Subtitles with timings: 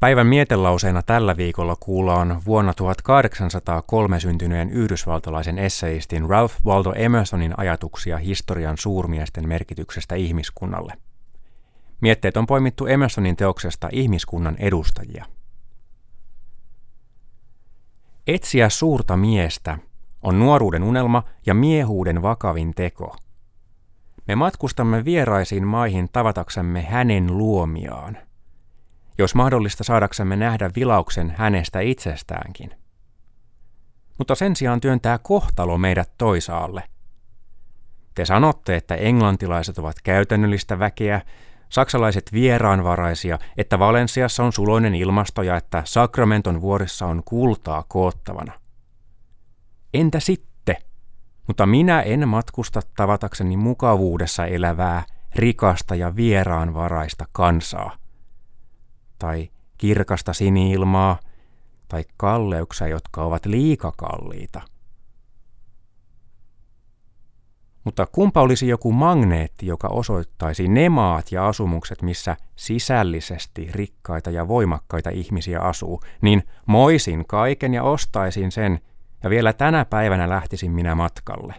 [0.00, 8.78] Päivän mietelauseena tällä viikolla kuullaan vuonna 1803 syntyneen yhdysvaltalaisen essayistin Ralph Waldo Emersonin ajatuksia historian
[8.78, 10.92] suurmiesten merkityksestä ihmiskunnalle.
[12.00, 15.24] Mietteet on poimittu Emersonin teoksesta Ihmiskunnan edustajia.
[18.26, 19.78] Etsiä suurta miestä
[20.22, 23.16] on nuoruuden unelma ja miehuuden vakavin teko.
[24.28, 28.18] Me matkustamme vieraisiin maihin tavataksemme hänen luomiaan–
[29.20, 32.70] jos mahdollista saadaksemme nähdä vilauksen hänestä itsestäänkin.
[34.18, 36.82] Mutta sen sijaan työntää kohtalo meidät toisaalle.
[38.14, 41.22] Te sanotte, että englantilaiset ovat käytännöllistä väkeä,
[41.68, 48.52] saksalaiset vieraanvaraisia, että Valensiassa on suloinen ilmasto ja että Sakramenton vuorissa on kultaa koottavana.
[49.94, 50.76] Entä sitten?
[51.46, 55.02] Mutta minä en matkusta tavatakseni mukavuudessa elävää,
[55.36, 58.00] rikasta ja vieraanvaraista kansaa
[59.20, 61.18] tai kirkasta siniilmaa
[61.88, 64.60] tai kalleuksia, jotka ovat liikakalliita.
[67.84, 74.48] Mutta kumpa olisi joku magneetti, joka osoittaisi ne maat ja asumukset, missä sisällisesti rikkaita ja
[74.48, 78.80] voimakkaita ihmisiä asuu, niin moisin kaiken ja ostaisin sen,
[79.22, 81.54] ja vielä tänä päivänä lähtisin minä matkalle.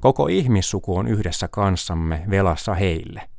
[0.00, 3.22] Koko ihmissuku on yhdessä kanssamme velassa heille–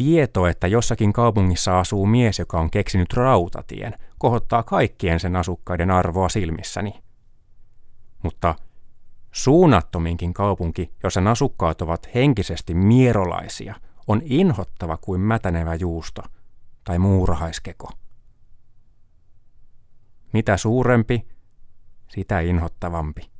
[0.00, 6.28] Tieto, että jossakin kaupungissa asuu mies, joka on keksinyt rautatien, kohottaa kaikkien sen asukkaiden arvoa
[6.28, 7.02] silmissäni.
[8.22, 8.54] Mutta
[9.32, 13.74] suunnattominkin kaupunki, jossa asukkaat ovat henkisesti mierolaisia,
[14.06, 16.22] on inhottava kuin mätänevä juusto
[16.84, 17.90] tai muurahaiskeko.
[20.32, 21.28] Mitä suurempi,
[22.08, 23.30] sitä inhottavampi.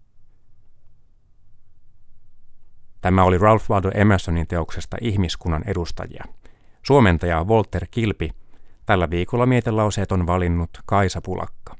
[3.01, 6.25] Tämä oli Ralph Waldo Emersonin teoksesta Ihmiskunnan edustajia–
[6.83, 8.31] Suomentaja Walter Kilpi.
[8.87, 11.80] Tällä viikolla mietelauseet on valinnut Kaisa Pulakka.